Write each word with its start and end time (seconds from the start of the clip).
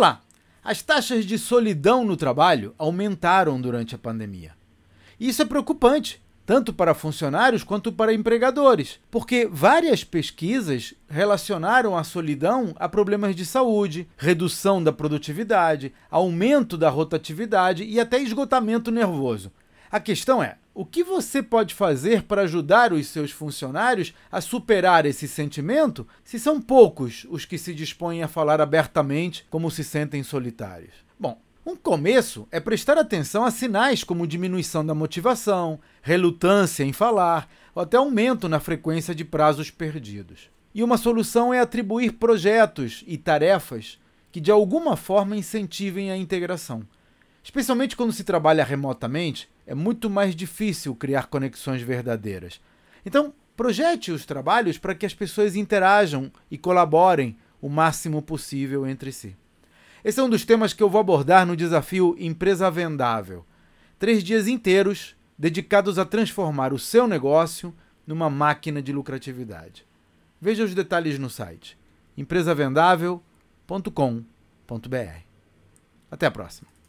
lá. 0.00 0.22
As 0.64 0.82
taxas 0.82 1.24
de 1.24 1.38
solidão 1.38 2.04
no 2.04 2.16
trabalho 2.16 2.74
aumentaram 2.76 3.60
durante 3.60 3.94
a 3.94 3.98
pandemia. 3.98 4.52
Isso 5.18 5.42
é 5.42 5.44
preocupante, 5.44 6.20
tanto 6.44 6.72
para 6.72 6.94
funcionários 6.94 7.62
quanto 7.62 7.92
para 7.92 8.12
empregadores, 8.12 8.98
porque 9.10 9.46
várias 9.46 10.02
pesquisas 10.02 10.94
relacionaram 11.08 11.96
a 11.96 12.02
solidão 12.02 12.74
a 12.76 12.88
problemas 12.88 13.36
de 13.36 13.44
saúde, 13.46 14.08
redução 14.16 14.82
da 14.82 14.92
produtividade, 14.92 15.92
aumento 16.10 16.76
da 16.76 16.88
rotatividade 16.88 17.84
e 17.84 18.00
até 18.00 18.18
esgotamento 18.20 18.90
nervoso. 18.90 19.52
A 19.90 20.00
questão 20.00 20.42
é: 20.42 20.56
o 20.82 20.86
que 20.86 21.04
você 21.04 21.42
pode 21.42 21.74
fazer 21.74 22.22
para 22.22 22.40
ajudar 22.40 22.90
os 22.94 23.06
seus 23.06 23.30
funcionários 23.30 24.14
a 24.32 24.40
superar 24.40 25.04
esse 25.04 25.28
sentimento, 25.28 26.08
se 26.24 26.40
são 26.40 26.58
poucos 26.58 27.26
os 27.28 27.44
que 27.44 27.58
se 27.58 27.74
dispõem 27.74 28.22
a 28.22 28.28
falar 28.28 28.62
abertamente 28.62 29.44
como 29.50 29.70
se 29.70 29.84
sentem 29.84 30.22
solitários? 30.22 30.94
Bom, 31.18 31.38
um 31.66 31.76
começo 31.76 32.48
é 32.50 32.58
prestar 32.58 32.96
atenção 32.96 33.44
a 33.44 33.50
sinais 33.50 34.02
como 34.02 34.26
diminuição 34.26 34.82
da 34.82 34.94
motivação, 34.94 35.78
relutância 36.00 36.82
em 36.82 36.94
falar 36.94 37.46
ou 37.74 37.82
até 37.82 37.98
aumento 37.98 38.48
na 38.48 38.58
frequência 38.58 39.14
de 39.14 39.22
prazos 39.22 39.70
perdidos. 39.70 40.48
E 40.74 40.82
uma 40.82 40.96
solução 40.96 41.52
é 41.52 41.60
atribuir 41.60 42.12
projetos 42.12 43.04
e 43.06 43.18
tarefas 43.18 43.98
que 44.32 44.40
de 44.40 44.50
alguma 44.50 44.96
forma 44.96 45.36
incentivem 45.36 46.10
a 46.10 46.16
integração. 46.16 46.86
Especialmente 47.42 47.96
quando 47.96 48.12
se 48.12 48.24
trabalha 48.24 48.64
remotamente, 48.64 49.48
é 49.66 49.74
muito 49.74 50.10
mais 50.10 50.34
difícil 50.36 50.94
criar 50.94 51.26
conexões 51.26 51.80
verdadeiras. 51.80 52.60
Então, 53.04 53.32
projete 53.56 54.12
os 54.12 54.26
trabalhos 54.26 54.76
para 54.76 54.94
que 54.94 55.06
as 55.06 55.14
pessoas 55.14 55.56
interajam 55.56 56.30
e 56.50 56.58
colaborem 56.58 57.36
o 57.60 57.68
máximo 57.68 58.20
possível 58.20 58.86
entre 58.86 59.10
si. 59.12 59.36
Esse 60.04 60.20
é 60.20 60.22
um 60.22 60.28
dos 60.30 60.44
temas 60.44 60.72
que 60.72 60.82
eu 60.82 60.88
vou 60.88 61.00
abordar 61.00 61.46
no 61.46 61.56
desafio 61.56 62.14
Empresa 62.18 62.70
Vendável. 62.70 63.44
Três 63.98 64.22
dias 64.22 64.46
inteiros 64.48 65.14
dedicados 65.38 65.98
a 65.98 66.04
transformar 66.04 66.72
o 66.72 66.78
seu 66.78 67.06
negócio 67.08 67.74
numa 68.06 68.28
máquina 68.28 68.82
de 68.82 68.92
lucratividade. 68.92 69.84
Veja 70.40 70.64
os 70.64 70.74
detalhes 70.74 71.18
no 71.18 71.28
site 71.30 71.78
empresavendável.com.br. 72.16 73.22
Até 76.10 76.26
a 76.26 76.30
próxima! 76.30 76.79